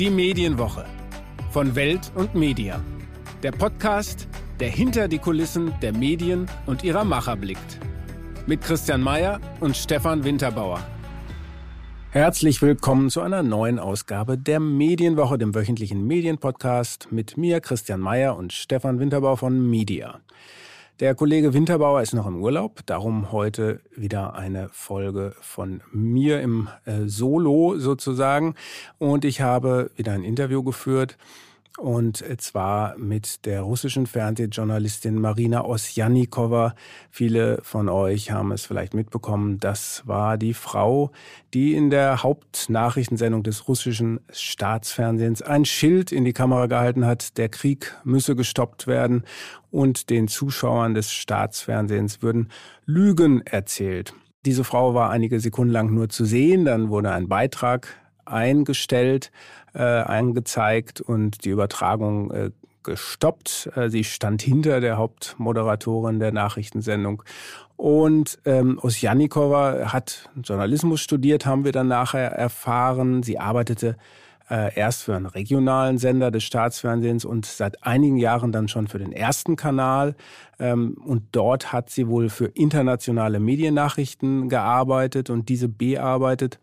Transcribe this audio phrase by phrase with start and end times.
[0.00, 0.86] Die Medienwoche
[1.50, 2.82] von Welt und Media.
[3.42, 7.78] Der Podcast, der hinter die Kulissen der Medien und ihrer Macher blickt.
[8.46, 10.82] Mit Christian Mayer und Stefan Winterbauer.
[12.12, 18.38] Herzlich willkommen zu einer neuen Ausgabe der Medienwoche, dem wöchentlichen Medienpodcast mit mir, Christian Mayer
[18.38, 20.22] und Stefan Winterbauer von Media.
[21.00, 26.68] Der Kollege Winterbauer ist noch im Urlaub, darum heute wieder eine Folge von mir im
[26.84, 28.54] äh, Solo sozusagen.
[28.98, 31.16] Und ich habe wieder ein Interview geführt
[31.78, 36.74] und zwar mit der russischen Fernsehjournalistin Marina Osjannikova.
[37.10, 39.58] Viele von euch haben es vielleicht mitbekommen.
[39.58, 41.10] Das war die Frau,
[41.54, 47.48] die in der Hauptnachrichtensendung des russischen Staatsfernsehens ein Schild in die Kamera gehalten hat, der
[47.48, 49.24] Krieg müsse gestoppt werden
[49.70, 52.50] und den Zuschauern des Staatsfernsehens würden
[52.84, 54.14] Lügen erzählt.
[54.46, 57.99] Diese Frau war einige Sekunden lang nur zu sehen, dann wurde ein Beitrag
[58.30, 59.30] eingestellt,
[59.74, 62.50] äh, angezeigt und die Übertragung äh,
[62.82, 63.70] gestoppt.
[63.76, 67.22] Äh, sie stand hinter der Hauptmoderatorin der Nachrichtensendung.
[67.76, 73.22] Und ähm, Osjanikova hat Journalismus studiert, haben wir dann nachher erfahren.
[73.22, 73.96] Sie arbeitete
[74.50, 78.98] äh, erst für einen regionalen Sender des Staatsfernsehens und seit einigen Jahren dann schon für
[78.98, 80.14] den ersten Kanal.
[80.58, 86.58] Ähm, und dort hat sie wohl für internationale Mediennachrichten gearbeitet und diese bearbeitet.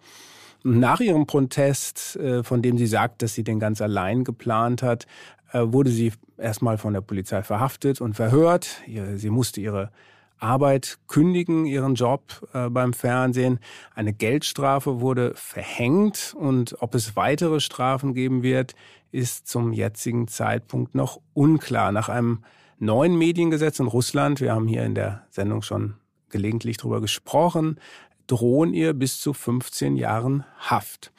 [0.70, 5.08] Nach ihrem Protest, äh, von dem sie sagt, dass sie den ganz allein geplant hat,
[5.54, 8.82] äh, wurde sie erstmal von der Polizei verhaftet und verhört.
[9.16, 9.92] Sie musste ihre
[10.40, 13.60] Arbeit kündigen, ihren Job äh, beim Fernsehen.
[13.95, 18.76] Eine Geldstrafe wurde verhängt und ob es weitere Strafen geben wird,
[19.14, 21.94] ist zum jetzigen Zeitpunkt noch unklar.
[21.94, 22.44] Nach einem
[22.78, 25.94] neuen Mediengesetz in Russland, wir haben hier in der Sendung schon
[26.30, 27.80] gelegentlich drüber gesprochen,
[28.28, 31.11] drohen ihr bis zu 15 Jahren Haft.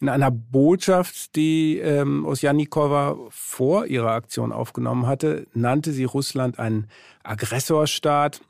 [0.00, 6.86] In einer Botschaft, die ähm, Osjannikova vor ihrer Aktion aufgenommen hatte, nannte sie Russland einen
[7.24, 8.40] Aggressorstaat.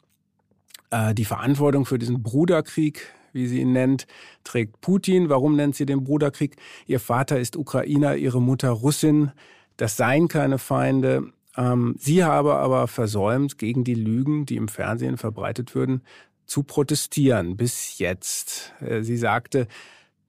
[0.91, 4.07] Äh, die Verantwortung für diesen Bruderkrieg, wie sie ihn nennt,
[4.45, 5.31] trägt Putin.
[5.31, 6.57] Warum nennt sie den Bruderkrieg?
[6.87, 9.33] Ihr Vater ist Ukrainer, ihre Mutter Russin.
[9.79, 11.33] Das seien keine Feinde.
[11.57, 16.03] Ähm, sie habe aber versäumt, gegen die Lügen, die im Fernsehen verbreitet würden,
[16.49, 18.73] zu protestieren bis jetzt.
[18.81, 19.69] Äh, sie sagte,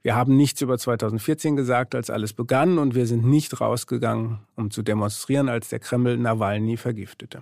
[0.02, 4.70] wir haben nichts über 2014 gesagt, als alles begann, und wir sind nicht rausgegangen, um
[4.70, 7.42] zu demonstrieren, als der Kreml Nawalny vergiftete.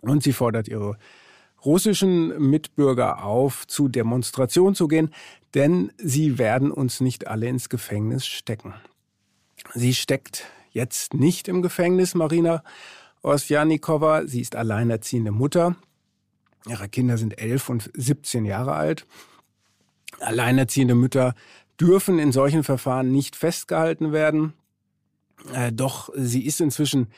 [0.00, 0.98] Und sie fordert ihre
[1.64, 5.14] russischen Mitbürger auf, zu Demonstrationen zu gehen,
[5.54, 8.74] denn sie werden uns nicht alle ins Gefängnis stecken.
[9.72, 12.62] Sie steckt jetzt nicht im Gefängnis, Marina
[13.22, 14.26] Osjanikova.
[14.26, 15.76] Sie ist alleinerziehende Mutter.
[16.68, 19.06] Ihre Kinder sind elf und 17 Jahre alt.
[20.20, 21.34] Alleinerziehende Mütter
[21.80, 24.54] dürfen in solchen Verfahren nicht festgehalten werden.
[25.52, 27.08] Äh, doch sie ist inzwischen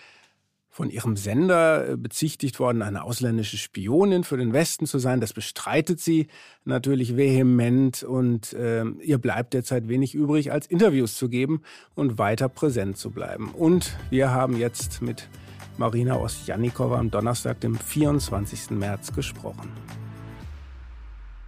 [0.76, 5.22] von ihrem Sender äh, bezichtigt worden, eine ausländische Spionin für den Westen zu sein.
[5.22, 6.26] Das bestreitet sie
[6.64, 11.62] natürlich vehement und äh, ihr bleibt derzeit wenig übrig, als Interviews zu geben
[11.94, 13.50] und weiter präsent zu bleiben.
[13.52, 15.28] Und wir haben jetzt mit
[15.77, 18.71] Marina Ostjannikova am Donnerstag, dem 24.
[18.71, 19.69] März, gesprochen.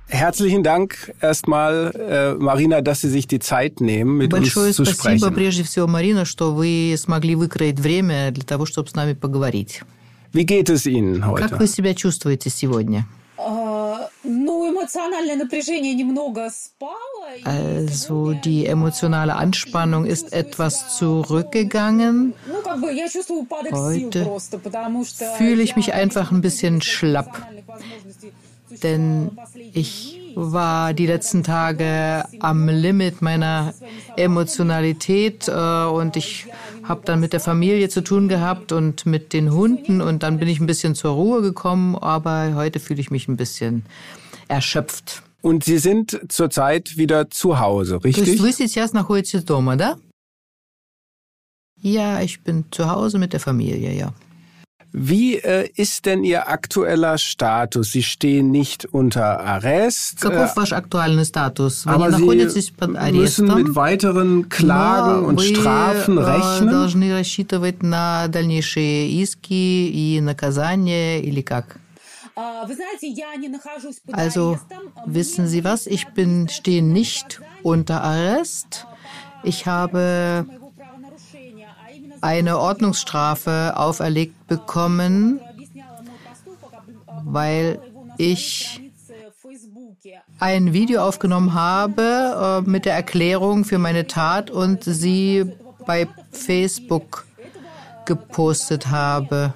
[0.07, 4.85] Herzlichen Dank erstmal, äh, Marina, dass Sie sich die Zeit nehmen, mit Большое uns zu
[4.85, 5.33] спасибо, sprechen.
[5.33, 9.81] прежде всего, Марина, что вы смогли выкроить время для того, чтобы с нами поговорить.
[10.33, 11.47] Wie geht es Ihnen heute?
[11.47, 13.05] Как вы себя чувствуете сегодня?
[13.37, 13.86] Ну,
[17.44, 22.34] also die emotionale Anspannung ist etwas zurückgegangen.
[23.72, 24.30] Heute
[25.36, 27.46] fühle ich mich einfach ein bisschen schlapp,
[28.82, 29.30] denn
[29.72, 33.74] ich war die letzten Tage am Limit meiner
[34.16, 36.46] Emotionalität äh, und ich
[36.88, 40.48] habe dann mit der Familie zu tun gehabt und mit den Hunden und dann bin
[40.48, 43.84] ich ein bisschen zur Ruhe gekommen, aber heute fühle ich mich ein bisschen
[44.48, 45.22] erschöpft.
[45.40, 48.38] Und Sie sind zurzeit wieder zu Hause, richtig?
[48.38, 49.98] Du bist jetzt nach heute doма, oder?
[51.80, 54.12] Ja, ich bin zu Hause mit der Familie, ja.
[54.95, 57.91] Wie äh, ist denn Ihr aktueller Status?
[57.93, 61.83] Sie stehen nicht unter Arrest, Каков äh, ваш актуальный статус?
[61.85, 66.17] Вы не aber находитесь под Sie müssen арестом, mit weiteren Klagen но und вы Strafen
[66.19, 66.69] э, rechnen.
[66.69, 71.77] должны рассчитывать на дальнейшие иски и наказания или как?
[72.35, 74.93] А, Вы знаете, я не нахожусь под Also, арестом.
[75.07, 75.87] Мне wissen Sie was?
[75.87, 78.85] Ich bin, stehe nicht unter Arrest.
[79.43, 80.45] Ich habe
[82.20, 85.40] eine Ordnungsstrafe auferlegt bekommen,
[87.24, 87.80] weil
[88.16, 88.80] ich
[90.38, 95.52] ein Video aufgenommen habe äh, mit der Erklärung für meine Tat und sie
[95.86, 97.26] bei Facebook
[98.04, 99.52] gepostet habe.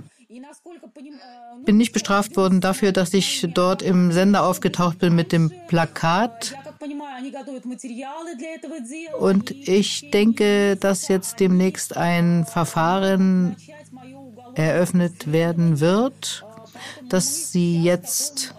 [1.64, 6.54] Bin nicht bestraft worden dafür, dass ich dort im Sender aufgetaucht bin mit dem Plakat
[9.18, 13.56] und ich denke, dass jetzt demnächst ein Verfahren
[14.54, 16.44] eröffnet werden wird,
[17.08, 18.54] dass sie jetzt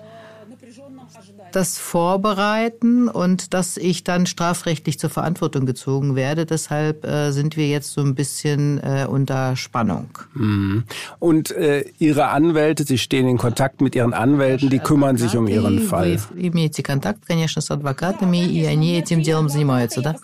[1.53, 6.47] das vorbereiten und dass ich dann strafrechtlich zur Verantwortung gezogen werde.
[6.47, 10.09] Deshalb äh, sind wir jetzt so ein bisschen äh, unter Spannung.
[10.35, 10.85] Mhm.
[11.19, 15.49] Und äh, Ihre Anwälte, Sie stehen in Kontakt mit Ihren Anwälten, die kümmern sich um
[15.49, 16.19] Ihren Fall.
[16.35, 20.17] Вы имеете контакт, конечно, с адвокатами, и они этим делом занимаются, да?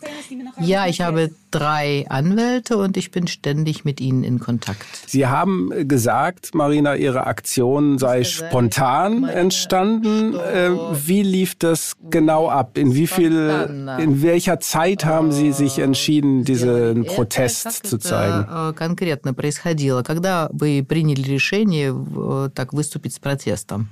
[0.59, 4.87] Ja, ich habe drei Anwälte und ich bin ständig mit ihnen in Kontakt.
[5.07, 10.35] Sie haben gesagt, Marina, Ihre Aktion sei spontan entstanden.
[10.35, 10.71] Äh,
[11.07, 12.77] wie lief das genau ab?
[12.77, 18.47] In wie viel, in welcher Zeit haben Sie sich entschieden, diesen Protest zu zeigen?
[18.51, 20.03] э, конкретно происходило?
[20.03, 23.89] Когда вы приняли решение э, так выступить с протестом?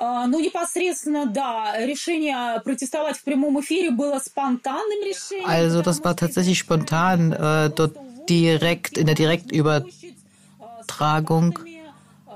[0.00, 5.48] А, Ну, непосредственно, да, решение протестовать в прямом эфире было спонтанным решением.
[5.48, 7.96] Also das war tatsächlich spontan, äh, dort
[8.28, 11.58] direkt in der Direktübertragung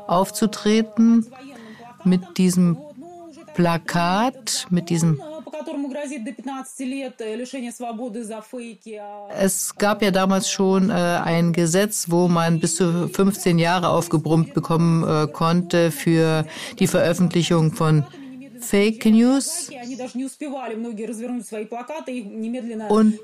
[0.09, 1.25] aufzutreten
[2.05, 2.79] mit diesem
[3.55, 5.23] Plakat, mit diesem
[9.38, 14.54] es gab ja damals schon äh, ein Gesetz, wo man bis zu 15 Jahre aufgebrummt
[14.54, 16.46] bekommen äh, konnte für
[16.80, 18.06] die Veröffentlichung von
[18.62, 19.70] Fake News
[22.90, 23.20] und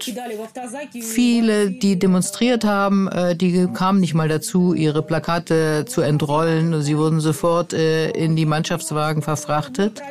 [1.01, 6.81] viele, die demonstriert haben, äh, die kamen nicht mal dazu, ihre Plakate zu entrollen.
[6.81, 10.01] Sie wurden sofort äh, in die Mannschaftswagen verfrachtet.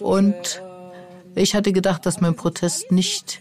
[0.00, 0.62] Und
[1.34, 3.40] ich hatte gedacht, dass mein Protest nicht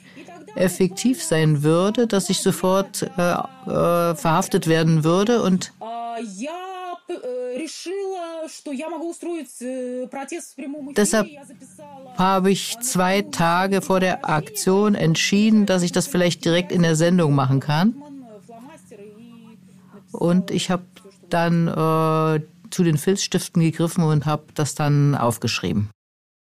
[0.55, 5.73] effektiv sein würde, dass ich sofort äh, äh, verhaftet werden würde und
[10.95, 11.27] Deshalb
[12.17, 16.95] habe ich zwei Tage vor der Aktion entschieden, dass ich das vielleicht direkt in der
[16.95, 18.01] Sendung machen kann.
[20.11, 20.83] Und ich habe
[21.29, 22.41] dann äh,
[22.71, 25.89] zu den Filzstiften gegriffen und habe das dann aufgeschrieben.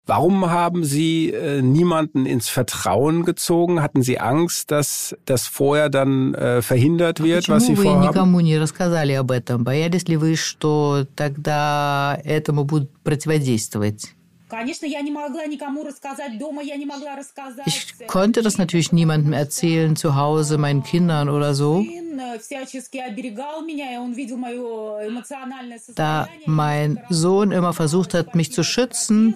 [0.09, 3.81] Warum haben Sie äh, niemanden ins Vertrauen gezogen?
[3.81, 8.09] Hatten Sie Angst, dass das vorher dann äh, verhindert wird, was Sie Почему вы vorhaben?
[8.11, 9.65] никому не рассказали об этом?
[9.65, 14.15] Боялись ли вы, что тогда этому будут противодействовать?
[14.51, 17.67] Конечно, я не могла никому рассказать дома, я не могла рассказать.
[17.67, 21.83] Ich konnte das natürlich niemandem erzählen, zu Hause, meinen Kindern oder so.
[21.83, 26.45] Сын э, всячески оберегал меня, и он видел мое эмоциональное Da состояние.
[26.47, 29.35] mein Sohn immer versucht hat, mich zu schützen,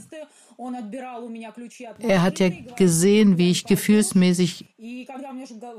[1.99, 4.65] er hat ja gesehen, wie ich gefühlsmäßig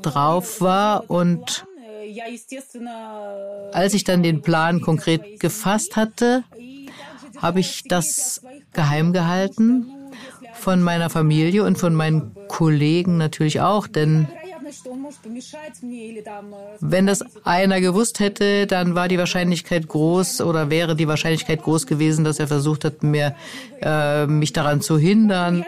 [0.03, 1.67] drauf war und
[3.73, 6.45] als ich dann den Plan konkret gefasst hatte,
[7.39, 8.43] habe ich das
[8.73, 9.91] geheim gehalten.
[10.55, 14.29] von meiner Familie und von meinen Kollegen natürlich auch, denn
[16.81, 21.87] wenn das einer gewusst hätte, dann war die Wahrscheinlichkeit groß oder wäre die Wahrscheinlichkeit groß
[21.87, 23.35] gewesen, dass er versucht hat, mir,
[23.81, 25.65] äh, mich daran zu hindern.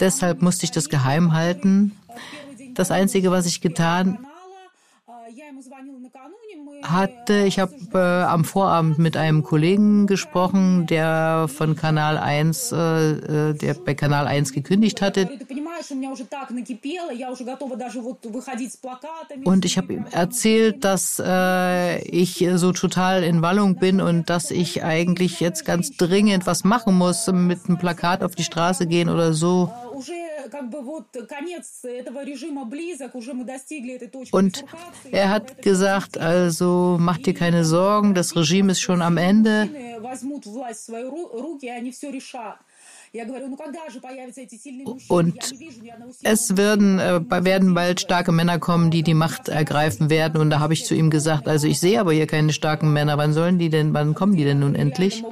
[0.00, 1.96] Deshalb musste ich das geheim halten.
[2.74, 4.37] Das Einzige, was ich getan habe,
[6.82, 12.18] hatte, э, ich habe äh, э, am Vorabend mit einem Kollegen gesprochen, der von Kanal
[12.18, 15.28] 1, äh, äh, der bei Kanal 1 gekündigt hatte.
[19.44, 24.30] Und ich habe ihm erzählt, dass äh, ich äh, so total in Wallung bin und
[24.30, 28.86] dass ich eigentlich jetzt ganz dringend was machen muss, mit einem Plakat auf die Straße
[28.86, 29.70] gehen oder so.
[34.32, 34.64] Und
[35.10, 39.68] er hat gesagt, also mach dir keine Sorgen, das Regime ist schon am Ende.
[45.08, 45.54] Und
[46.22, 50.40] es werden, äh, werden bald starke Männer kommen, die die Macht ergreifen werden.
[50.40, 53.16] Und da habe ich zu ihm gesagt, also ich sehe aber hier keine starken Männer.
[53.16, 55.24] Wann sollen die denn, wann kommen die denn nun endlich?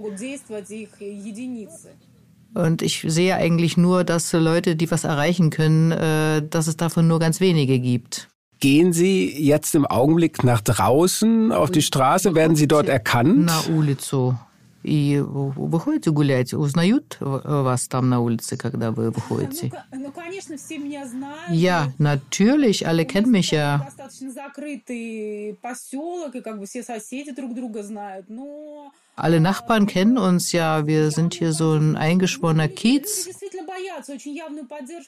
[2.57, 7.07] Und ich sehe eigentlich nur, dass Leute, die was erreichen können, äh, dass es davon
[7.07, 8.29] nur ganz wenige gibt.
[8.61, 12.35] Gehen Sie jetzt im Augenblick nach draußen auf die Straße?
[12.35, 13.45] Werden Sie dort erkannt?
[13.45, 14.39] Na, Ulico
[14.86, 19.72] и выходите гулять, узнают вас там на улице, когда вы выходите?
[19.92, 21.52] Ну, конечно, все меня знают.
[21.52, 23.80] Ja, natürlich, alle kennen mich ja.
[23.86, 28.92] Достаточно закрытый поселок, и как бы все соседи друг друга знают, но...
[29.16, 30.88] Alle Nachbarn kennen uns ja.
[30.88, 33.30] Wir sind hier so ein eingeschworener Kiez.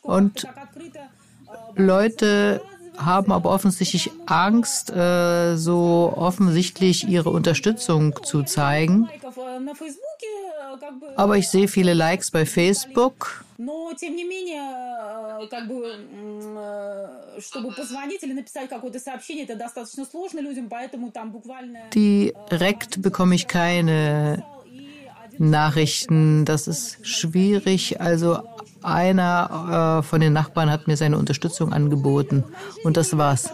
[0.04, 0.48] Und
[1.76, 2.62] Leute
[2.99, 9.09] haben aber offensichtlich Angst, äh, so offensichtlich ihre Unterstützung zu zeigen.
[11.17, 13.45] Aber ich sehe viele Likes bei Facebook.
[21.95, 24.45] Direkt bekomme ich keine
[25.39, 26.45] Nachrichten.
[26.45, 28.01] Das ist schwierig.
[28.01, 28.39] Also
[28.83, 32.45] einer äh, von den Nachbarn hat mir seine Unterstützung angeboten
[32.85, 33.51] und das war's.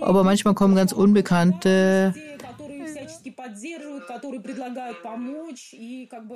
[0.00, 2.14] Aber manchmal kommen ganz Unbekannte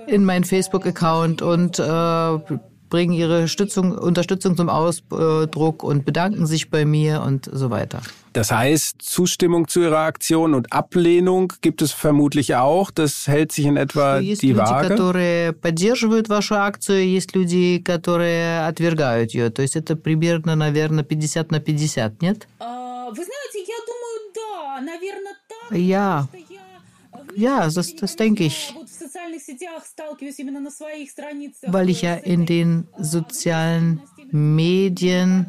[0.07, 2.39] in meinen Facebook-Account und äh,
[2.90, 8.02] bringen ihre Stützung, Unterstützung zum Ausdruck und bedanken sich bei mir und so weiter.
[8.34, 12.92] Das heißt, Zustimmung zu ihrer Aktion und Ablehnung gibt es vermutlich auch.
[12.92, 14.90] Das hält sich in etwa есть die люди, Waage.
[14.90, 19.50] которые поддерживают вашу акцию, есть люди, которые отвергают ее.
[19.50, 22.48] То есть это примерно, наверное, 50 на 50, нет?
[22.60, 25.78] Вы знаете, я думаю, да, наверное, так.
[25.78, 26.28] Ja,
[27.36, 28.74] ja, das, das denke ich.
[31.73, 35.47] Weil ich ja in den sozialen Medien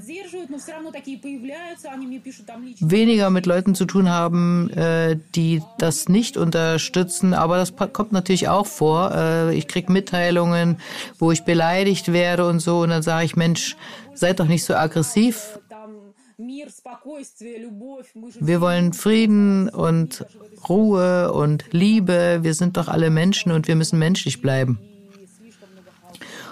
[2.80, 7.34] weniger mit Leuten zu tun haben, äh, die das nicht unterstützen.
[7.34, 9.12] Aber das kommt natürlich auch vor.
[9.14, 10.78] Äh, ich kriege Mitteilungen,
[11.18, 12.82] wo ich beleidigt werde und so.
[12.82, 13.76] Und dann sage ich, Mensch,
[14.14, 15.60] seid doch nicht so aggressiv.
[18.40, 20.26] Wir wollen Frieden und
[20.70, 22.40] Ruhe und Liebe.
[22.44, 24.80] Wir sind doch alle Menschen und wir müssen menschlich bleiben.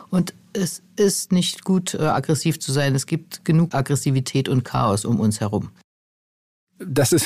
[0.10, 2.96] Und es ist nicht gut, äh, aggressiv zu sein.
[2.96, 5.70] Es gibt genug Aggressivität und Chaos um uns herum.
[6.80, 7.26] Das ist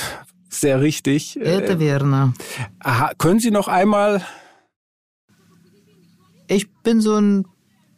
[0.50, 1.38] sehr richtig.
[1.38, 2.36] Äh, Ete Werner.
[2.80, 4.24] Aha, können Sie noch einmal.
[6.48, 7.48] Ich bin so ein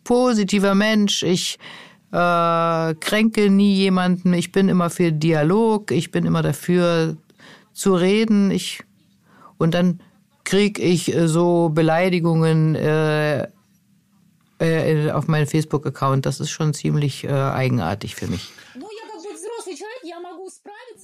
[0.05, 1.23] positiver Mensch.
[1.23, 1.59] Ich
[2.13, 4.33] äh, kränke nie jemanden.
[4.33, 5.91] Ich bin immer für Dialog.
[5.91, 7.17] Ich bin immer dafür
[7.73, 8.51] zu reden.
[8.51, 8.83] Ich
[9.57, 9.99] und dann
[10.43, 13.47] kriege ich äh, so Beleidigungen äh,
[14.59, 16.25] äh, auf meinen Facebook-Account.
[16.27, 18.51] Das ist schon ziemlich äh, eigenartig für mich.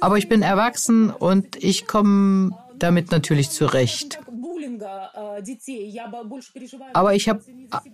[0.02, 4.20] Aber ich bin erwachsen und ich komme damit natürlich zurecht.
[6.94, 7.42] Aber ich habe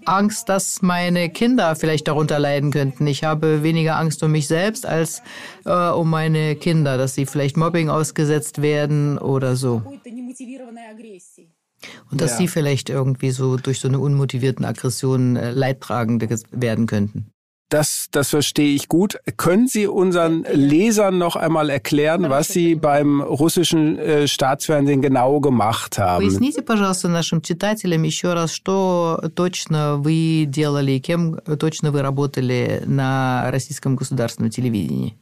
[0.05, 3.07] Angst, dass meine Kinder vielleicht darunter leiden könnten.
[3.07, 5.21] Ich habe weniger Angst um mich selbst als
[5.65, 9.81] äh, um meine Kinder, dass sie vielleicht Mobbing ausgesetzt werden oder so.
[12.11, 12.37] Und dass ja.
[12.37, 17.31] sie vielleicht irgendwie so durch so eine unmotivierten Aggression äh, Leidtragende werden könnten.
[17.70, 19.16] Das, das verstehe ich gut.
[19.36, 25.96] Können Sie unseren Lesern noch einmal erklären, was Sie beim russischen äh, Staatsfernsehen genau gemacht
[25.96, 26.26] haben?
[26.26, 33.48] Поясните, пожалуйста, нашим читателям еще раз, что точно вы делали, кем точно вы работали на
[33.52, 35.16] российском государственном телевидении.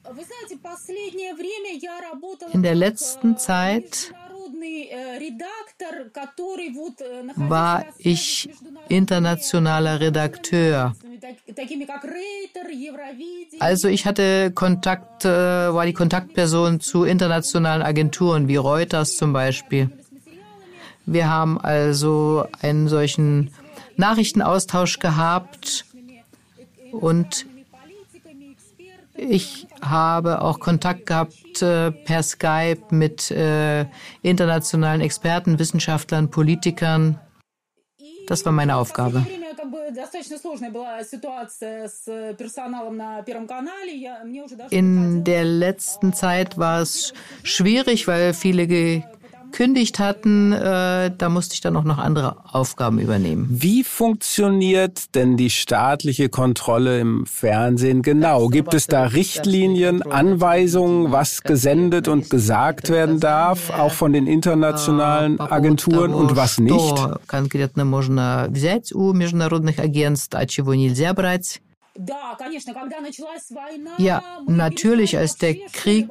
[2.54, 4.14] In der letzten Zeit
[7.35, 8.49] war ich
[8.89, 10.95] internationaler Redakteur.
[13.59, 19.89] Also ich hatte Kontakt, war die Kontaktperson zu internationalen Agenturen wie Reuters zum Beispiel.
[21.05, 23.51] Wir haben also einen solchen
[23.97, 25.85] Nachrichtenaustausch gehabt
[26.91, 27.45] und
[29.15, 33.85] ich habe auch Kontakt gehabt äh, per Skype mit äh,
[34.21, 37.19] internationalen Experten, Wissenschaftlern, Politikern.
[38.27, 39.25] Das war meine Aufgabe.
[44.69, 47.13] In der letzten Zeit war es
[47.43, 48.67] schwierig, weil viele
[49.52, 53.46] gekündigt hatten, äh, da musste ich dann auch noch andere Aufgaben übernehmen.
[53.50, 58.48] Wie funktioniert denn die staatliche Kontrolle im Fernsehen genau?
[58.48, 65.40] Gibt es da Richtlinien, Anweisungen, was gesendet und gesagt werden darf, auch von den internationalen
[65.40, 66.94] Agenturen und was nicht?
[67.26, 71.60] Конкретно можно взять у международных агентств, а чего нельзя брать.
[73.97, 76.09] Ja, natürlich, als der Krieg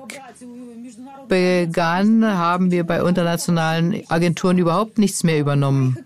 [1.29, 5.99] begann, haben wir bei internationalen Agenturen überhaupt nichts mehr übernommen.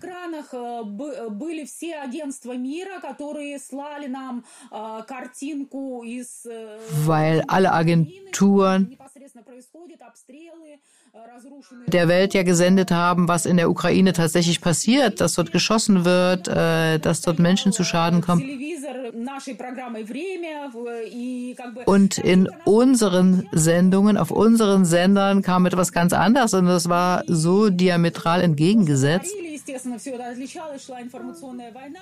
[7.05, 8.97] Weil alle Agenturen
[11.87, 16.47] der Welt ja gesendet haben, was in der Ukraine tatsächlich passiert, dass dort geschossen wird,
[16.47, 18.43] äh, dass dort Menschen zu Schaden kommen.
[21.85, 27.69] Und in unseren Sendungen, auf unseren Sendern kam etwas ganz anderes und das war so
[27.69, 29.33] diametral entgegengesetzt.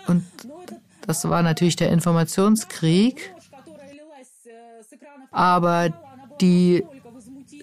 [0.08, 0.24] Und
[1.06, 3.34] das war natürlich der Informationskrieg.
[5.32, 5.90] Aber
[6.42, 6.84] die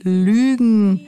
[0.03, 1.07] Lügen,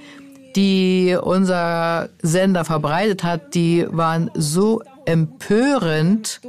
[0.55, 6.41] die unser Sender verbreitet hat, die waren so empörend,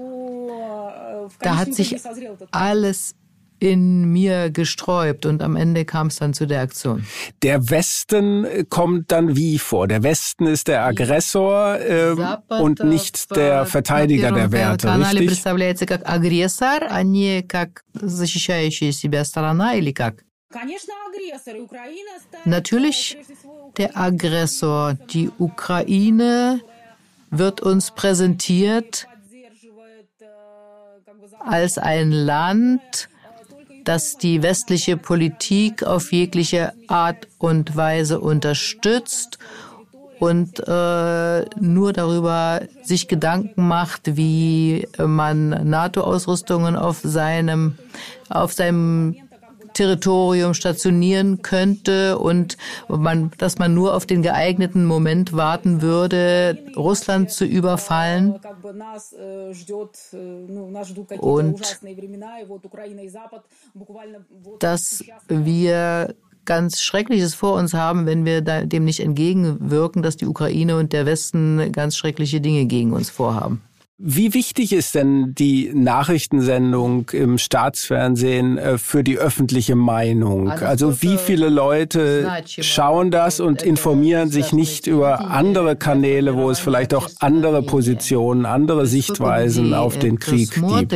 [1.40, 1.96] da hat sich
[2.50, 3.14] alles
[3.60, 7.04] in mir gesträubt und am Ende kam es dann zu der Aktion.
[7.42, 9.86] Der Westen kommt dann wie vor?
[9.86, 12.16] Der Westen ist der Aggressor äh,
[12.48, 15.26] und nicht der Verteidiger der Werte, richtig?
[15.26, 20.24] представляется как агрессор, а не как защищающая себя сторона или как?
[22.45, 23.17] Natürlich
[23.77, 24.93] der Aggressor.
[24.93, 26.61] Die Ukraine
[27.29, 29.07] wird uns präsentiert
[31.39, 33.09] als ein Land,
[33.83, 39.37] das die westliche Politik auf jegliche Art und Weise unterstützt
[40.19, 47.77] und äh, nur darüber sich Gedanken macht, wie man NATO-Ausrüstungen auf seinem
[48.29, 49.17] auf seinem
[49.75, 57.29] Territorium stationieren könnte und man, dass man nur auf den geeigneten Moment warten würde, Russland
[57.29, 58.39] zu überfallen.
[61.19, 61.79] Und
[64.59, 66.15] dass wir
[66.45, 71.05] ganz Schreckliches vor uns haben, wenn wir dem nicht entgegenwirken, dass die Ukraine und der
[71.05, 73.61] Westen ganz schreckliche Dinge gegen uns vorhaben.
[73.97, 80.49] Wie wichtig ist denn die Nachrichtensendung im Staatsfernsehen äh, für die öffentliche Meinung?
[80.49, 86.59] Also wie viele Leute schauen das und informieren sich nicht über andere Kanäle, wo es
[86.59, 90.91] vielleicht auch andere Positionen, andere Sichtweisen auf den Krieg gibt?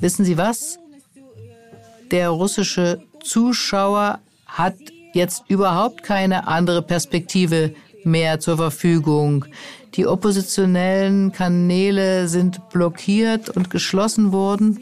[0.00, 0.80] Wissen Sie was?
[2.10, 4.76] Der russische Zuschauer hat
[5.12, 7.74] jetzt überhaupt keine andere Perspektive
[8.04, 9.44] mehr zur Verfügung.
[9.94, 14.78] Die oppositionellen Kanäle sind blockiert und geschlossen worden.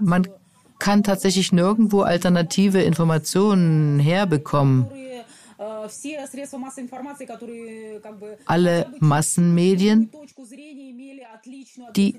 [0.00, 0.28] Man
[0.78, 4.86] kann tatsächlich nirgendwo alternative Informationen herbekommen.
[8.46, 10.10] Alle Massenmedien,
[11.96, 12.16] die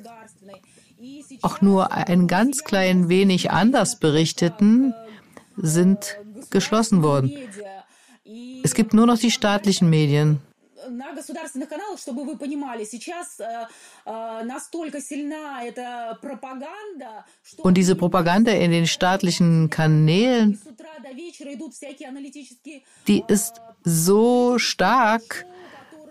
[1.42, 4.94] auch nur ein ganz klein wenig anders berichteten,
[5.58, 6.18] sind
[6.50, 7.32] geschlossen worden.
[8.64, 10.42] Es gibt nur noch die staatlichen Medien.
[17.58, 20.62] Und diese Propaganda in den staatlichen Kanälen,
[23.08, 25.46] die ist so stark,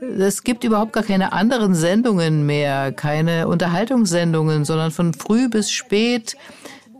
[0.01, 6.37] es gibt überhaupt gar keine anderen Sendungen mehr, keine Unterhaltungssendungen, sondern von früh bis spät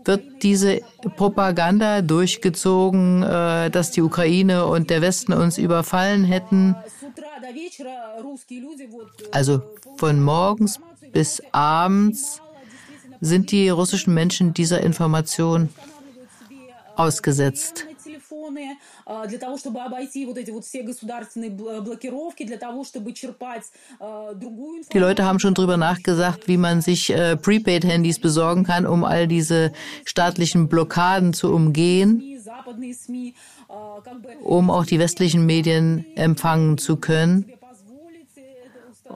[0.05, 0.83] wird diese
[1.17, 6.77] Propaganda durchgezogen, äh, dass die Ukraine und der Westen uns überfallen hätten.
[9.33, 9.63] Also
[9.97, 10.81] von morgens
[11.13, 12.43] bis abends
[13.21, 15.71] sind die russischen Menschen dieser Information
[16.97, 17.87] ausgesetzt
[19.28, 23.64] для того, чтобы обойти вот эти вот все государственные блокировки, для того, чтобы черпать
[24.36, 29.04] другую Die Leute haben schon drüber nachgedacht, wie man sich äh, Prepaid-Handys besorgen kann, um
[29.04, 29.72] all diese
[30.06, 32.24] staatlichen Blockaden zu umgehen,
[34.42, 37.46] um auch die westlichen Medien empfangen zu können.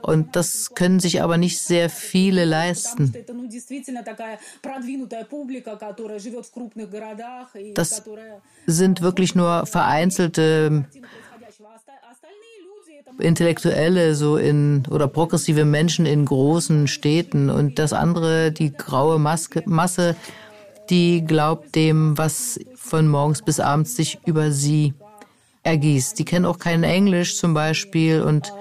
[0.01, 3.13] Und das können sich aber nicht sehr viele leisten.
[7.73, 8.03] Das
[8.67, 10.85] sind wirklich nur vereinzelte
[13.17, 19.63] Intellektuelle so in oder progressive Menschen in großen Städten und das andere, die graue Maske,
[19.65, 20.15] Masse,
[20.89, 24.93] die glaubt dem, was von morgens bis abends sich über sie
[25.63, 26.17] ergießt.
[26.17, 28.53] Die kennen auch kein Englisch zum Beispiel und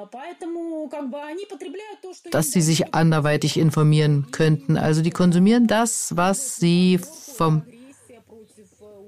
[2.30, 4.76] dass sie sich anderweitig informieren könnten.
[4.76, 7.62] Also die konsumieren das, was sie vom,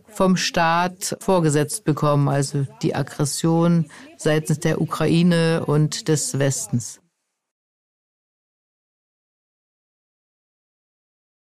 [0.08, 6.99] vom Staat vorgesetzt bekommen, also die Aggression seitens der Ukraine und des Westens.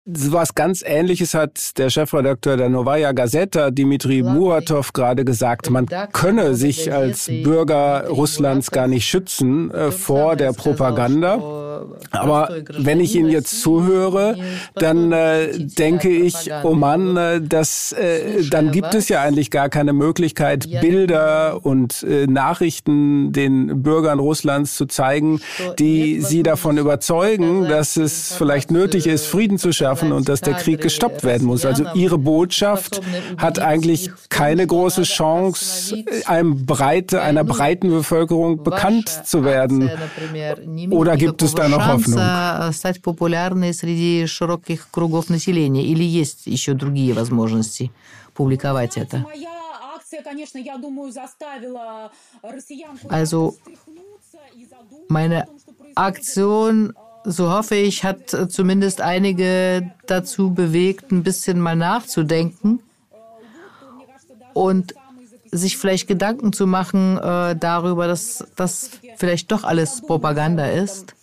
[0.06, 5.70] Was ganz Ähnliches hat der Chefredakteur der Novaya Gazeta, Dimitri Muratov, gerade gesagt.
[5.70, 11.36] Man könne sich als Bürger Russlands gar nicht schützen äh, vor der Propaganda.
[12.12, 14.36] Aber wenn ich Ihnen jetzt zuhöre,
[14.76, 19.70] dann äh, denke ich, oh Mann, äh, das, äh, dann gibt es ja eigentlich gar
[19.70, 25.42] keine Möglichkeit, Bilder und äh, Nachrichten den Bürgern Russlands zu zeigen,
[25.80, 30.41] die sie davon überzeugen, dass es vielleicht nötig ist, Frieden zu schaffen schaffen und dass
[30.41, 31.65] der Krieg gestoppt werden muss.
[31.65, 33.01] Also ihre Botschaft
[33.37, 39.91] hat eigentlich keine große Chance, einem breite, einer breiten Bevölkerung bekannt zu werden.
[40.91, 42.19] Oder gibt es da noch Hoffnung?
[42.73, 45.85] стать популярной среди широких кругов населения?
[45.85, 47.91] Или есть еще другие возможности
[48.35, 49.25] публиковать это?
[53.11, 53.57] Also
[55.09, 55.49] meine
[55.95, 56.95] Aktion
[57.26, 62.80] so hoffe ich, hat zumindest einige dazu bewegt, ein bisschen mal nachzudenken
[64.54, 64.94] und
[65.52, 71.14] sich vielleicht Gedanken zu machen äh, darüber, dass das vielleicht doch alles Propaganda ist.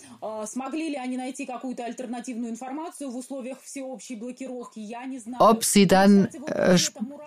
[5.39, 6.79] Ob sie dann äh,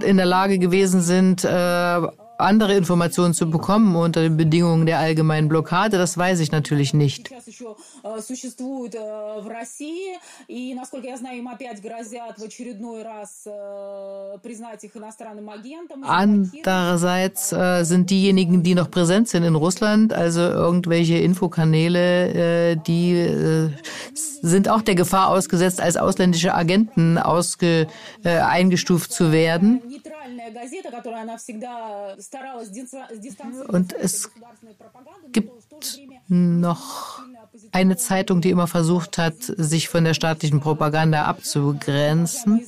[0.04, 2.02] in der Lage gewesen sind, äh,
[2.44, 7.32] andere Informationen zu bekommen unter den Bedingungen der allgemeinen Blockade, das weiß ich natürlich nicht.
[16.02, 23.14] Andererseits äh, sind diejenigen, die noch präsent sind in Russland, also irgendwelche Infokanäle, äh, die
[23.14, 23.70] äh,
[24.14, 27.88] sind auch der Gefahr ausgesetzt, als ausländische Agenten ausge,
[28.24, 29.82] eingestuft zu werden.
[33.68, 34.32] Und es
[35.32, 37.22] gibt noch
[37.72, 42.66] eine Zeitung, die immer versucht hat, sich von der staatlichen Propaganda abzugrenzen.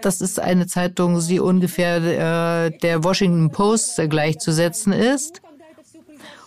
[0.00, 1.96] Das ist eine Zeitung, die ungefähr
[2.66, 5.42] äh, der Washington Post gleichzusetzen ist.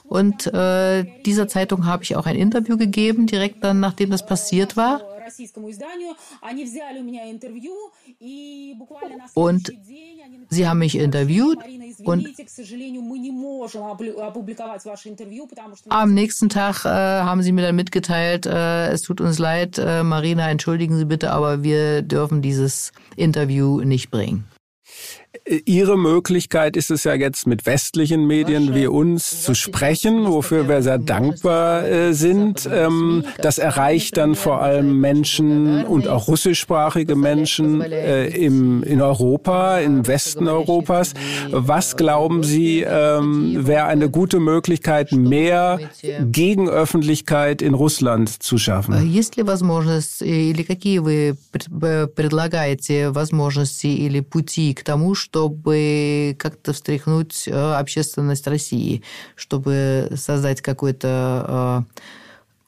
[0.07, 4.77] Und äh, dieser Zeitung habe ich auch ein Interview gegeben, direkt dann, nachdem das passiert
[4.77, 6.14] war российскому изданию.
[6.40, 7.74] Они взяли у меня интервью
[8.18, 9.72] и буквально на Und
[10.50, 11.58] sie haben mich interviewt
[12.04, 12.28] und
[15.88, 20.02] am nächsten Tag äh, haben sie mir dann mitgeteilt, äh, es tut uns leid, äh,
[20.02, 24.44] Marina, entschuldigen Sie bitte, aber wir dürfen dieses Interview nicht bringen.
[25.64, 30.82] Ihre Möglichkeit ist es ja jetzt mit westlichen Medien wie uns zu sprechen, wofür wir
[30.82, 32.68] sehr dankbar äh, sind.
[32.72, 39.78] Ähm, das erreicht dann vor allem Menschen und auch russischsprachige Menschen äh, im, in Europa,
[39.78, 41.14] im Westen Europas.
[41.50, 45.78] Was glauben Sie, ähm, wäre eine gute Möglichkeit, mehr
[46.20, 49.10] Gegenöffentlichkeit in Russland zu schaffen?
[49.10, 57.47] Есть ли возможность или какие вы предлагаете возможности или пути к тому, чтобы как-то встряхнуть
[57.47, 59.01] общественность России,
[59.35, 61.83] чтобы создать какой-то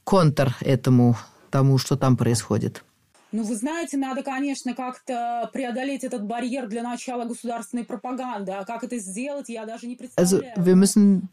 [0.03, 1.15] контр этому,
[1.51, 2.83] тому, что там происходит.
[3.31, 8.53] Ну, вы знаете, надо, конечно, как-то преодолеть этот барьер для начала государственной пропаганды.
[8.53, 10.43] А как это сделать, я даже не представляю.
[10.55, 11.29] Also, wir müssen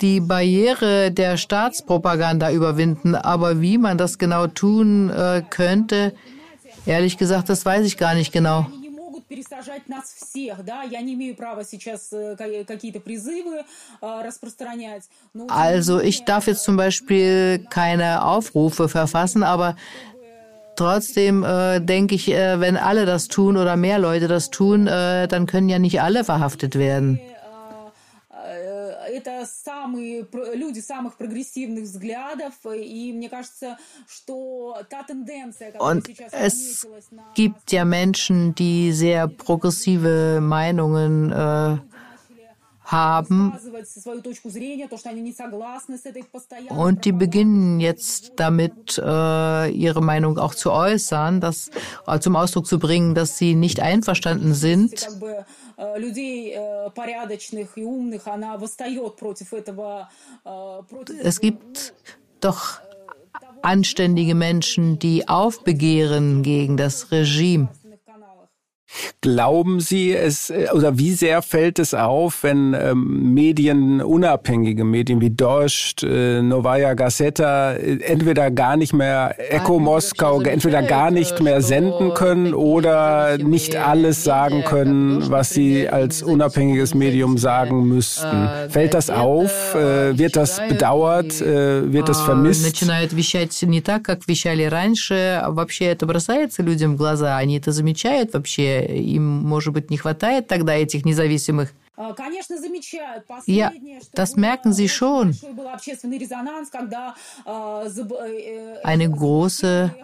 [0.00, 3.14] die Barriere der Staatspropaganda überwinden.
[3.14, 6.14] Aber wie man das genau tun äh, könnte,
[6.84, 8.66] ehrlich gesagt, das weiß ich gar nicht genau
[9.27, 13.63] пересажать нас всех, да, я не имею права сейчас э, какие-то призывы
[14.01, 15.03] э, распространять.
[15.49, 19.75] Also ich darf jetzt zum Beispiel keine Aufrufe verfassen, aber
[20.75, 25.27] Trotzdem äh, denke ich, äh, wenn alle das tun oder mehr Leute das tun, äh,
[25.27, 27.19] dann können ja nicht alle verhaftet werden
[29.18, 33.78] Это самые люди самых прогрессивных взглядов, и мне кажется,
[34.08, 36.86] что та тенденция, которая сейчас es
[37.36, 41.78] gibt ja Menschen, die sehr progressive Meinungen äh,
[42.90, 43.52] haben.
[46.70, 51.70] Und die beginnen jetzt damit, äh, ihre Meinung auch zu äußern, das,
[52.06, 55.06] äh, zum Ausdruck zu bringen, dass sie nicht einverstanden sind.
[61.22, 61.94] Es gibt
[62.40, 62.80] doch
[63.62, 67.68] anständige Menschen, die aufbegehren gegen das Regime.
[69.21, 75.21] Glauben Sie es äh, oder wie sehr fällt es auf, wenn ähm, Medien, unabhängige Medien
[75.21, 81.39] wie Dost, äh, Novaya Gazeta äh, entweder gar nicht mehr Echo Moskau, entweder gar nicht
[81.39, 88.49] mehr senden können oder nicht alles sagen können, was sie als unabhängiges Medium sagen müssten?
[88.69, 89.73] Fällt das auf?
[89.73, 91.41] Äh, wird das bedauert?
[91.41, 92.65] Äh, wird das vermisst?
[92.65, 95.41] Начинают вещать не так, как вещали раньше.
[95.47, 97.37] Вообще это бросается людям в глаза.
[97.37, 101.72] Они это замечают вообще Им, может быть, не хватает тогда этих независимых
[103.46, 103.72] Ja,
[104.14, 105.36] das merken Sie schon.
[108.84, 109.94] Eine große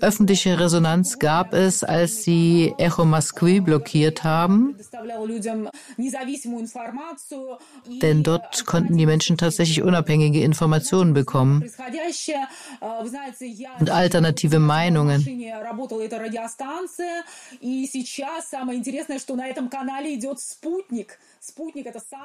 [0.00, 4.76] öffentliche Resonanz gab es, als sie Echo Moskwy blockiert haben.
[8.02, 11.64] Denn dort konnten die Menschen tatsächlich unabhängige Informationen bekommen
[13.80, 15.24] und alternative Meinungen.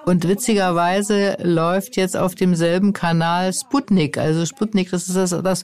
[0.06, 4.18] Und witzigerweise läuft jetzt auf demselben Kanal Sputnik.
[4.18, 5.64] Also Sputnik, das ist das, das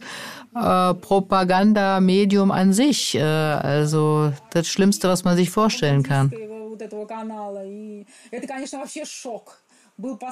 [0.56, 3.16] äh, Propagandamedium an sich.
[3.16, 6.34] Äh, also das Schlimmste, was man sich vorstellen kann.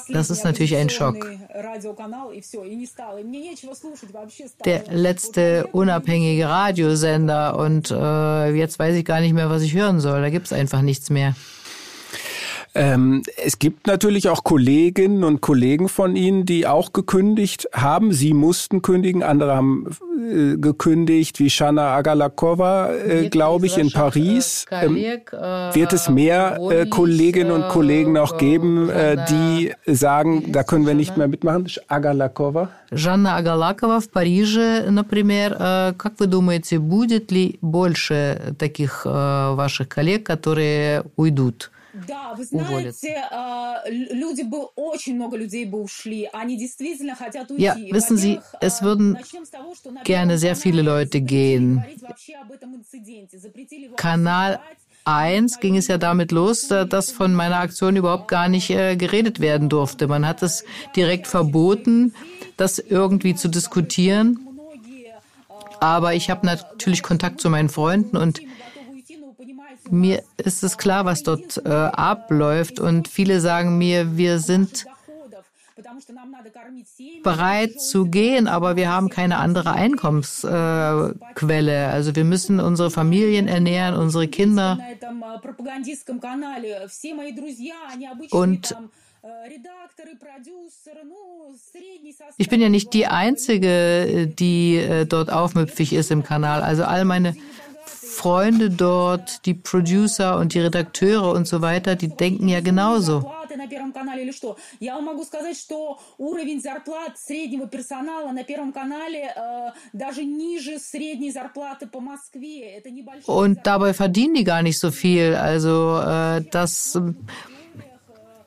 [0.09, 1.25] Das ist natürlich ein Schock.
[4.65, 10.01] Der letzte unabhängige Radiosender und äh, jetzt weiß ich gar nicht mehr, was ich hören
[10.01, 10.21] soll.
[10.21, 11.33] Da gibt es einfach nichts mehr.
[12.74, 18.12] Ähm, es gibt natürlich auch Kolleginnen und Kollegen von Ihnen, die auch gekündigt haben.
[18.12, 19.86] Sie mussten kündigen, andere haben
[20.18, 24.66] äh, gekündigt, wie Shana Agalakova, äh, glaube ich, in Paris.
[24.70, 30.86] Ähm, wird es mehr äh, Kolleginnen und Kollegen auch geben, äh, die sagen, da können
[30.86, 31.66] wir nicht mehr mitmachen?
[31.88, 32.68] Agalakova?
[32.90, 35.54] Жанна Агалакова в Париже, например.
[35.98, 41.70] Как вы думаете, будет ли больше таких ваших коллег, которые уйдут?
[42.06, 43.24] Да, вы знаете,
[43.88, 46.28] люди бы, очень много людей бы ушли.
[46.32, 47.62] Они действительно хотят уйти.
[47.62, 49.18] Ja, wissen Sie, es würden
[50.04, 51.82] gerne sehr viele Leute gehen.
[53.96, 54.60] Kanal
[55.04, 59.40] 1 ging es ja damit los, dass von meiner Aktion überhaupt gar nicht äh, geredet
[59.40, 60.06] werden durfte.
[60.06, 62.14] Man hat es direkt verboten,
[62.58, 64.38] das irgendwie zu diskutieren.
[65.80, 68.42] Aber ich habe natürlich Kontakt zu meinen Freunden und
[69.91, 74.85] mir ist es klar, was dort äh, abläuft und viele sagen mir, wir sind
[77.23, 81.87] bereit zu gehen, aber wir haben keine andere Einkommensquelle.
[81.87, 84.77] Also wir müssen unsere Familien ernähren, unsere Kinder.
[88.31, 88.75] Und
[92.37, 96.61] ich bin ja nicht die Einzige, die äh, dort aufmüpfig ist im Kanal.
[96.61, 97.35] Also all meine
[98.13, 103.31] Freunde dort, die Producer und die Redakteure und so weiter, die denken ja genauso.
[113.25, 115.35] Und dabei verdienen die gar nicht so viel.
[115.35, 116.99] Also äh, das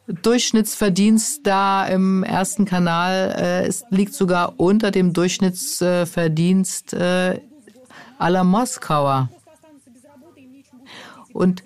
[0.07, 7.41] Durchschnittsverdienst da im ersten Kanal äh, ist, liegt sogar unter dem Durchschnittsverdienst äh,
[8.19, 9.29] aller Moskauer.
[11.37, 11.63] Und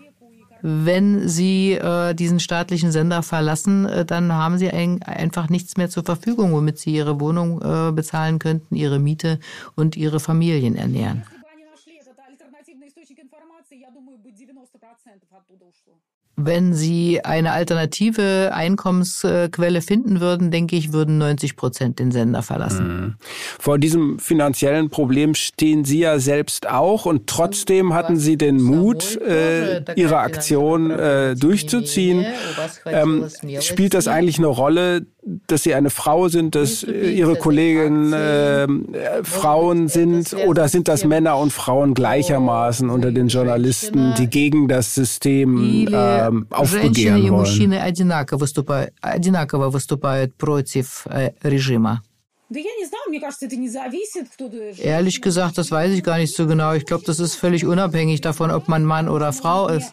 [0.63, 5.89] wenn Sie äh, diesen staatlichen Sender verlassen, äh, dann haben Sie ein, einfach nichts mehr
[5.89, 9.39] zur Verfügung, womit Sie Ihre Wohnung äh, bezahlen könnten, Ihre Miete
[9.75, 11.23] und Ihre Familien ernähren.
[16.47, 22.87] Wenn Sie eine alternative Einkommensquelle finden würden, denke ich, würden 90 Prozent den Sender verlassen.
[22.87, 23.15] Mhm.
[23.59, 29.17] Vor diesem finanziellen Problem stehen Sie ja selbst auch und trotzdem hatten Sie den Mut,
[29.21, 32.27] äh, Ihre Aktion äh, durchzuziehen.
[32.87, 33.27] Ähm,
[33.61, 39.23] spielt das eigentlich eine Rolle, dass sie eine Frau sind, dass ihre Kolleginnen ähm, äh,
[39.23, 44.67] Frauen sind oder sind das Männer und Frauen oh, gleichermaßen unter den Journalisten, die gegen
[44.69, 47.45] das System äh, aufbegehren wollen?
[54.53, 56.73] Э, Ehrlich gesagt, das weiß ich gar nicht so genau.
[56.73, 59.93] Ich glaube, das ist völlig unabhängig davon, ob man Mann oder Frau ist.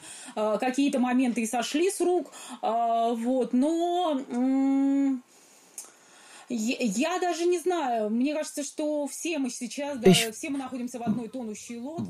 [0.60, 4.21] Какие-то моменты и сошли с рук, вот, но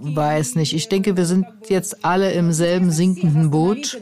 [0.06, 0.74] Ich weiß nicht.
[0.74, 4.00] Ich denke, wir sind jetzt alle im selben sinkenden Boot.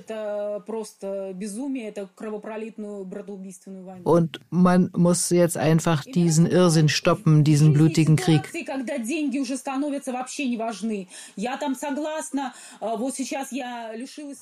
[4.03, 8.41] Und man muss jetzt einfach diesen Irrsinn stoppen, diesen blutigen Krieg.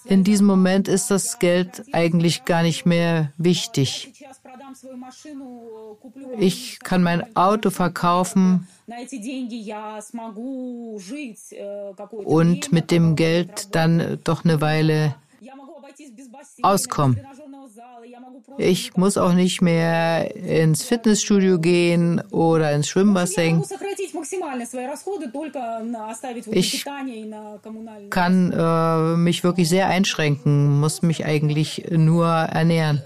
[0.06, 4.12] In diesem Moment ist das Geld eigentlich gar nicht mehr wichtig.
[6.38, 8.68] Ich kann mein Auto verkaufen
[12.24, 15.16] und mit dem Geld dann doch eine Weile
[16.62, 17.20] auskommen.
[18.58, 23.64] Ich muss auch nicht mehr ins Fitnessstudio gehen oder ins Schwimmbassin.
[26.52, 26.86] Ich
[28.10, 33.02] kann äh, mich wirklich sehr einschränken, muss mich eigentlich nur ernähren.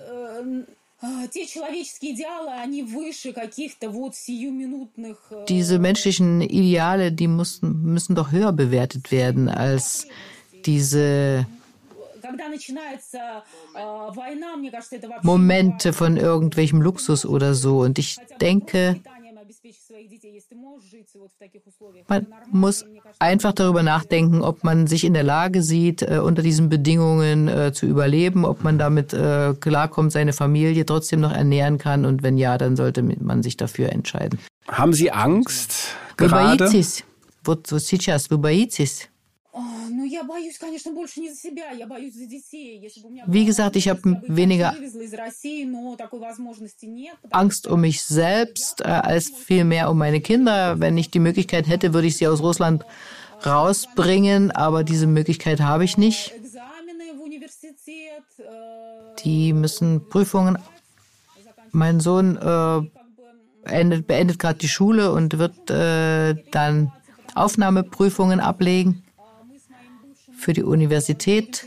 [5.47, 10.07] Diese menschlichen Ideale, die müssen, müssen doch höher bewertet werden als
[10.65, 11.45] diese
[15.21, 17.81] Momente von irgendwelchem Luxus oder so.
[17.81, 18.99] Und ich denke,
[22.08, 22.84] man muss
[23.18, 27.72] einfach darüber nachdenken, ob man sich in der Lage sieht, äh, unter diesen Bedingungen äh,
[27.72, 32.04] zu überleben, ob man damit äh, klarkommt, seine Familie trotzdem noch ernähren kann.
[32.04, 34.38] Und wenn ja, dann sollte man sich dafür entscheiden.
[34.68, 35.96] Haben Sie Angst?
[36.18, 37.04] Вы боитесь?
[37.44, 39.08] Вот, вот сейчас вы боитесь?
[43.27, 44.75] Wie gesagt, ich habe weniger
[47.31, 50.79] Angst um mich selbst äh, als vielmehr um meine Kinder.
[50.79, 52.85] Wenn ich die Möglichkeit hätte, würde ich sie aus Russland
[53.45, 56.33] rausbringen, aber diese Möglichkeit habe ich nicht.
[59.23, 60.57] Die müssen Prüfungen.
[61.71, 62.81] Mein Sohn äh,
[63.63, 66.91] beendet, beendet gerade die Schule und wird äh, dann
[67.35, 69.03] Aufnahmeprüfungen ablegen
[70.37, 71.65] für die Universität.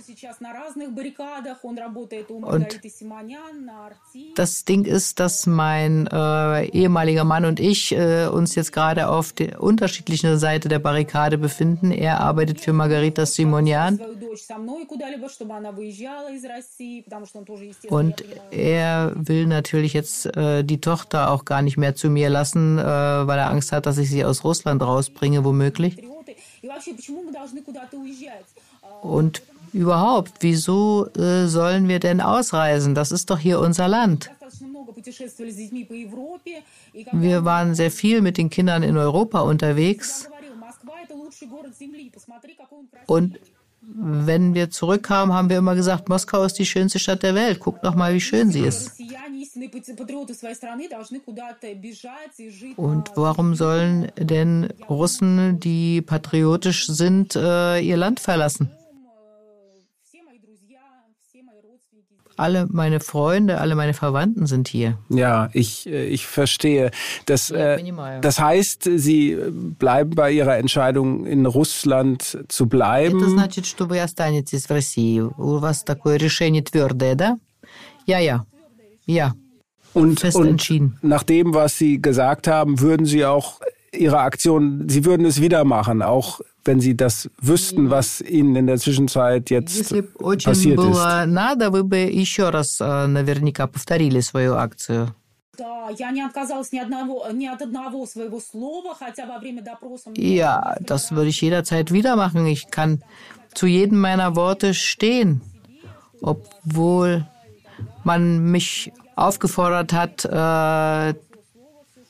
[2.43, 2.81] Und
[4.37, 9.33] das Ding ist, dass mein äh, ehemaliger Mann und ich äh, uns jetzt gerade auf
[9.33, 11.91] der unterschiedlichen Seite der Barrikade befinden.
[11.91, 14.01] Er arbeitet für Margarita Simonian.
[17.89, 22.79] Und er will natürlich jetzt äh, die Tochter auch gar nicht mehr zu mir lassen,
[22.79, 25.97] äh, weil er Angst hat, dass ich sie aus Russland rausbringe, womöglich.
[29.03, 29.43] Und
[29.73, 32.95] überhaupt, wieso äh, sollen wir denn ausreisen?
[32.95, 34.31] Das ist doch hier unser Land.
[37.13, 40.29] Wir waren sehr viel mit den Kindern in Europa unterwegs.
[43.07, 43.39] Und
[43.83, 47.61] wenn wir zurückkamen, haben wir immer gesagt, Moskau ist die schönste Stadt der Welt.
[47.61, 49.01] Guckt doch mal, wie schön sie ist.
[52.78, 58.72] Und warum sollen denn Russen, die patriotisch sind, äh, ihr Land verlassen?
[62.38, 64.98] alle meine Freunde, alle meine Verwandten sind hier.
[65.10, 66.92] Ja, ich, äh, ich verstehe.
[67.26, 67.80] Das, äh,
[68.22, 69.38] das heißt, Sie
[69.80, 73.18] bleiben bei Ihrer Entscheidung, in Russland zu bleiben.
[73.20, 75.22] Это значит, что вы останетесь в России.
[75.22, 77.38] У вас такое решение твердое, да?
[78.06, 78.46] Ja, ja.
[79.10, 79.34] Ja.
[79.94, 83.62] Und, und nach dem, was Sie gesagt haben, würden Sie auch
[83.94, 88.68] Ihre Aktion, Sie würden es wieder machen, auch wenn Sie das wüssten, was Ihnen in
[88.68, 89.94] der Zwischenzeit jetzt
[90.44, 91.28] passiert ist.
[91.28, 95.16] Надо, вы бы еще раз наверняка повторили свою акцию.
[100.18, 102.46] Ja, das würde ich jederzeit wieder machen.
[102.46, 103.04] Ich kann
[103.54, 105.42] zu jedem meiner Worte stehen,
[106.22, 107.26] obwohl
[108.05, 111.15] man mich aufgefordert hat, äh,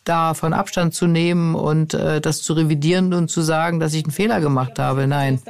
[0.04, 4.12] davon Abstand zu nehmen und äh, das zu revidieren und zu sagen, dass ich einen
[4.12, 5.06] Fehler gemacht habe.
[5.06, 5.34] Nein.
[5.34, 5.46] Und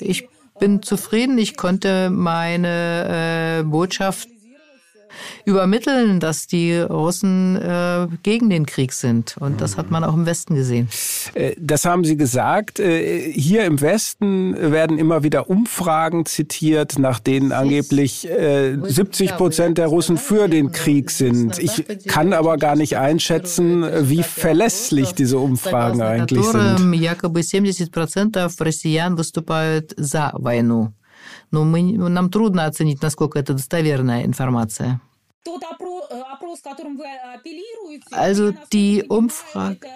[0.00, 0.28] ich
[0.58, 1.38] bin zufrieden.
[1.38, 4.28] Ich konnte meine äh, Botschaft
[5.45, 9.35] übermitteln, dass die Russen äh, gegen den Krieg sind.
[9.39, 10.89] Und das hat man auch im Westen gesehen.
[11.33, 12.79] Äh, das haben Sie gesagt.
[12.79, 19.77] Äh, hier im Westen werden immer wieder Umfragen zitiert, nach denen angeblich 70 äh, Prozent
[19.77, 21.59] der Russen für den Krieg sind.
[21.59, 26.93] Ich kann aber gar nicht einschätzen, wie verlässlich diese Umfragen eigentlich sind.
[26.93, 30.93] Якобы 70 процентов россиян выступают за войну.
[31.51, 35.01] Но мы, нам трудно оценить, насколько это достоверная информация.
[38.12, 39.88] Also die Umfrage,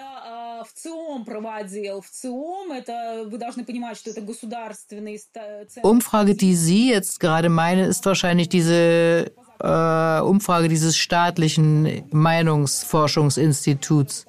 [5.83, 14.25] Umfrage, die Sie jetzt gerade meinen, ist wahrscheinlich diese äh, Umfrage dieses staatlichen Meinungsforschungsinstituts.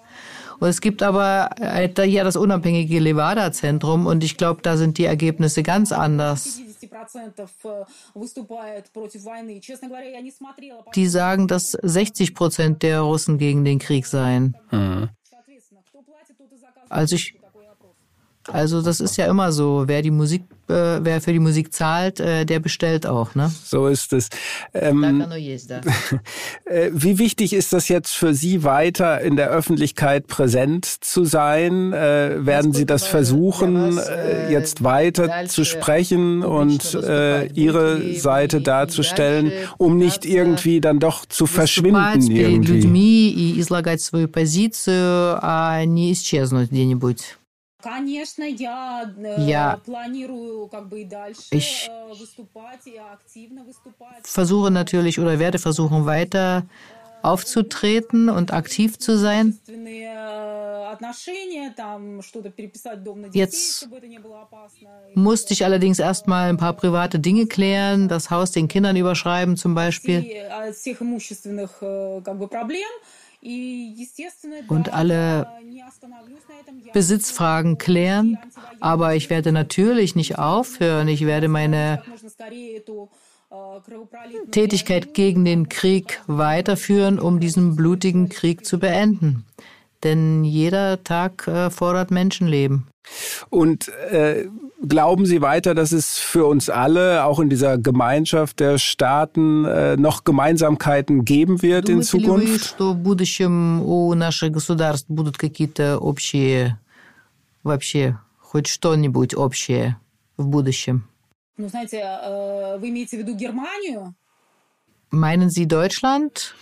[0.60, 5.06] Und es gibt aber äh, hier das unabhängige Levada-Zentrum und ich glaube, da sind die
[5.06, 6.60] Ergebnisse ganz anders.
[10.94, 14.56] Die sagen, dass 60 Prozent der Russen gegen den Krieg seien.
[14.70, 15.10] Mhm.
[16.88, 17.34] Also ich,
[18.49, 22.19] also das ist ja immer so, wer die Musik äh, wer für die Musik zahlt,
[22.19, 23.51] äh, der bestellt auch, ne?
[23.63, 24.29] So ist es.
[24.73, 25.23] Ähm,
[26.65, 31.93] äh, wie wichtig ist das jetzt für Sie weiter in der Öffentlichkeit präsent zu sein?
[31.93, 39.51] Äh, werden Sie das versuchen, äh, jetzt weiter zu sprechen und äh, Ihre Seite darzustellen,
[39.77, 43.27] um nicht irgendwie dann doch zu verschwinden irgendwie?
[43.27, 47.37] и излагать свою позицию, а не исчезнуть где-нибудь.
[49.46, 49.80] Ja,
[51.50, 51.90] ich
[54.24, 56.64] versuche natürlich oder werde versuchen, weiter
[57.22, 59.58] aufzutreten und aktiv zu sein.
[63.32, 63.88] Jetzt
[65.14, 69.74] musste ich allerdings erstmal ein paar private Dinge klären, das Haus den Kindern überschreiben zum
[69.74, 70.26] Beispiel
[74.68, 75.46] und alle
[76.92, 78.38] Besitzfragen klären.
[78.80, 81.08] Aber ich werde natürlich nicht aufhören.
[81.08, 82.02] Ich werde meine
[84.50, 89.44] Tätigkeit gegen den Krieg weiterführen, um diesen blutigen Krieg zu beenden.
[90.03, 92.87] Denn jeder Tag äh, fordert Menschenleben.
[93.49, 94.47] Und äh,
[94.87, 99.97] glauben Sie weiter, dass es für uns alle, auch in dieser Gemeinschaft der Staaten, äh,
[99.97, 102.75] noch Gemeinsamkeiten geben wird in Zukunft?
[102.75, 106.79] что в будущем у наших государств будут какие-то общие,
[107.63, 109.97] вообще хоть что-нибудь общее
[110.37, 111.07] в будущем?
[111.57, 112.03] Ну, знаете,
[112.79, 114.13] вы имеете в виду Германию?
[115.11, 116.53] Meinen Sie Deutschland?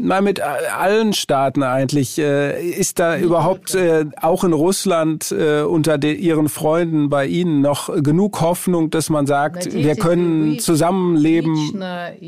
[0.00, 2.18] Na, mit allen Staaten eigentlich.
[2.18, 7.92] Äh, ist da überhaupt äh, auch in Russland äh, unter ihren Freunden bei Ihnen noch
[8.02, 11.82] genug Hoffnung, dass man sagt, wir können zusammenleben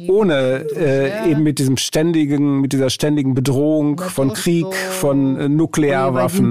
[0.09, 0.67] ohne
[1.27, 6.51] eben mit diesem ständigen, mit dieser ständigen Bedrohung von Krieg, von Nuklearwaffen?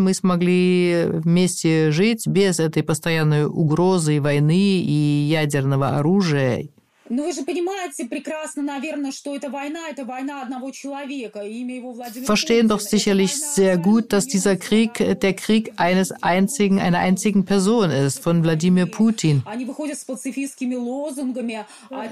[0.00, 6.68] мы смогли вместе жить без этой постоянной угрозы войны и ядерного оружия
[7.12, 11.90] Ну вы же понимаете прекрасно, наверное, что это война, это война одного человека, имя его
[11.90, 17.44] Владимир Verstehen doch sicherlich sehr gut, dass dieser Krieg der Krieg eines einzigen, einer einzigen
[17.44, 19.42] Person ist, von Wladimir Putin.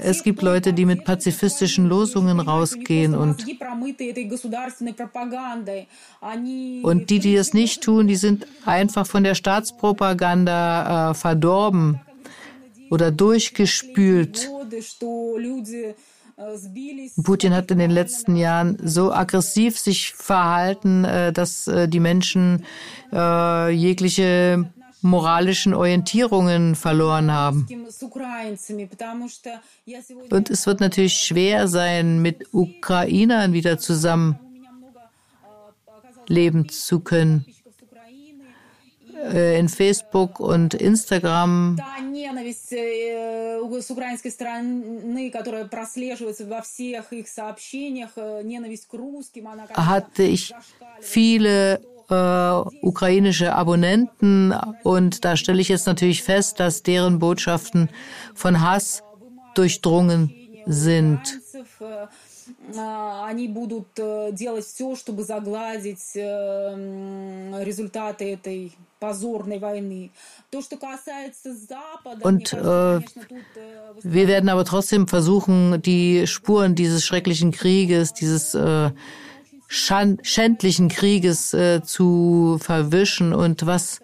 [0.02, 3.46] Es gibt Leute, die mit pazifistischen Losungen rausgehen und
[6.82, 12.00] und die, die es nicht tun, die sind einfach von der Staatspropaganda äh, verdorben
[12.89, 14.49] oder durchgespült.
[17.23, 22.65] Putin hat in den letzten Jahren so aggressiv sich verhalten, äh, dass äh, die Menschen
[23.11, 24.65] äh, jegliche
[25.01, 27.67] moralischen Orientierungen verloren haben.
[30.29, 34.39] Und es wird natürlich schwer sein, mit Ukrainern wieder zusammen
[36.27, 37.45] leben zu können.
[39.32, 41.76] Äh, in Facebook und Instagram
[49.74, 50.54] hatte ich
[51.00, 51.80] viele
[52.11, 54.54] äh, ukrainische Abonnenten
[54.84, 57.90] und da stelle ich jetzt natürlich fest, dass deren Botschaften
[58.34, 59.02] von Hass
[59.54, 60.32] durchdrungen
[60.66, 61.20] sind.
[62.70, 63.88] они будут
[64.32, 66.14] делать все, чтобы загладить
[67.64, 68.72] результаты этой
[72.21, 73.01] und äh,
[74.03, 78.91] wir werden aber trotzdem versuchen, die Spuren dieses schrecklichen Krieges, dieses äh,
[79.67, 83.33] schändlichen Krieges äh, zu verwischen.
[83.33, 84.01] Und was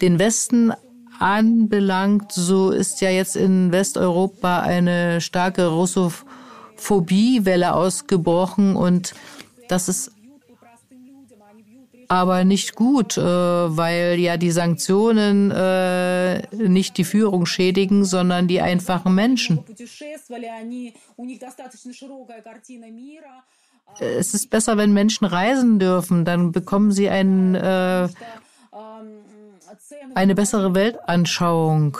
[0.00, 0.72] den Westen
[1.18, 8.76] anbelangt, so ist ja jetzt in Westeuropa eine starke Russophobiewelle ausgebrochen.
[8.76, 9.14] Und
[9.68, 10.11] das ist
[12.12, 18.60] aber nicht gut, äh, weil ja die Sanktionen äh, nicht die Führung schädigen, sondern die
[18.60, 19.64] einfachen Menschen.
[23.98, 28.08] Es ist besser, wenn Menschen reisen dürfen, dann bekommen sie ein, äh,
[30.14, 31.96] eine bessere Weltanschauung.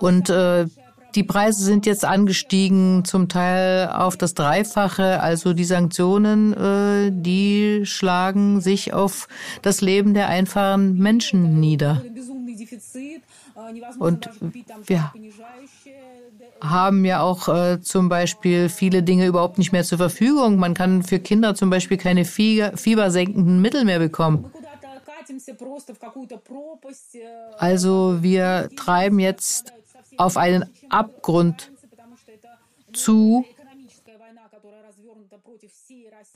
[0.00, 0.66] Und äh,
[1.14, 5.20] die Preise sind jetzt angestiegen, zum Teil auf das Dreifache.
[5.20, 9.28] Also die Sanktionen, äh, die schlagen sich auf
[9.62, 12.02] das Leben der einfachen Menschen nieder.
[13.98, 14.30] Und
[14.86, 15.12] wir
[16.60, 20.56] haben ja auch äh, zum Beispiel viele Dinge überhaupt nicht mehr zur Verfügung.
[20.56, 24.50] Man kann für Kinder zum Beispiel keine fiebersenkenden Mittel mehr bekommen.
[27.58, 29.72] Also wir treiben jetzt
[30.18, 31.70] auf einen Abgrund
[32.92, 33.44] zu.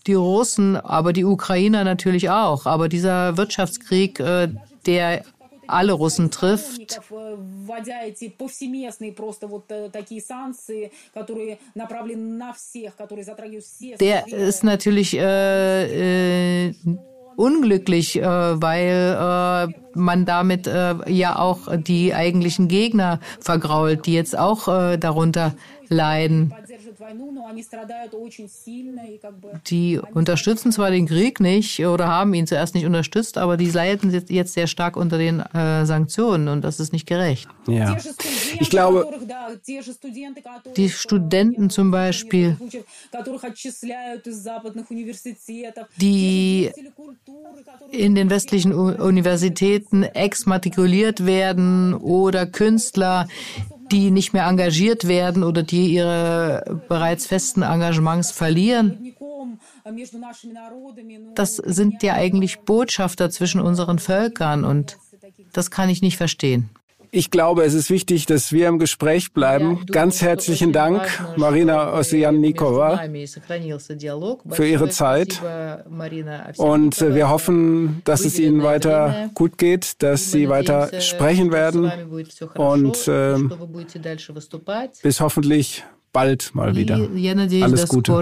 [0.07, 2.67] Die Russen, aber die Ukrainer natürlich auch.
[2.67, 4.49] Aber dieser Wirtschaftskrieg, äh,
[4.87, 5.25] der
[5.67, 7.01] alle Russen trifft.
[14.01, 16.75] Der ist natürlich äh, äh,
[17.37, 24.39] unglücklich, äh, weil äh, man damit äh, ja auch die eigentlichen Gegner vergrault, die jetzt
[24.39, 24.67] auch
[24.99, 25.55] darunter
[25.89, 26.55] leiden.
[29.67, 34.11] Die unterstützen zwar den Krieg nicht oder haben ihn zuerst nicht unterstützt, aber die leiden
[34.29, 37.49] jetzt sehr stark unter den äh, Sanktionen und das ist nicht gerecht.
[37.67, 37.97] Ja.
[38.61, 39.09] Ich glaube,
[40.77, 42.57] die Studenten zum Beispiel,
[46.01, 46.71] die
[47.91, 53.29] in den westlichen Universitäten exmatrikuliert werden oder Künstler,
[53.93, 59.15] die nicht mehr engagiert werden oder die ihre bereits festen Engagements verlieren.
[61.35, 64.99] Das sind ja eigentlich Botschafter zwischen unseren Völkern und
[65.53, 66.71] das kann ich nicht verstehen.
[67.15, 69.85] Ich glaube, es ist wichtig, dass wir im Gespräch bleiben.
[69.85, 71.03] Ganz herzlichen Dank,
[71.37, 73.03] Marina Osiannikova,
[74.49, 75.43] für Ihre Zeit.
[76.57, 81.93] Und wir hoffen, dass es Ihnen weiter gut geht, dass Sie weiter sprechen werden.
[82.55, 83.37] Und äh,
[85.03, 86.97] bis hoffentlich bald mal wieder.
[87.63, 88.13] Alles Gute.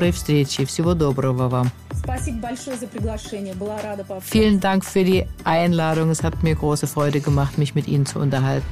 [4.20, 6.10] Vielen Dank für die Einladung.
[6.10, 8.66] Es hat mir große Freude gemacht, mich mit Ihnen zu unterhalten.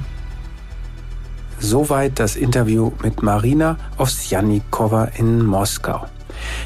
[1.59, 6.05] Soweit das Interview mit Marina Ovsjanikova in Moskau.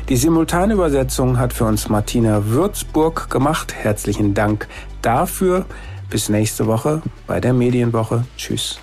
[0.08, 3.74] Die Simultanübersetzung hat für uns Martina Würzburg gemacht.
[3.74, 4.68] Herzlichen Dank
[5.02, 5.66] dafür.
[6.12, 8.26] Bis nächste Woche bei der Medienwoche.
[8.38, 8.78] Tschüss.